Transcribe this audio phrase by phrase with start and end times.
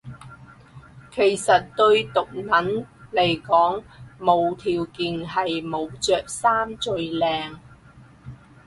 [1.11, 3.83] 其實對毒撚嚟講
[4.17, 7.57] 無條件係冇着衫最靚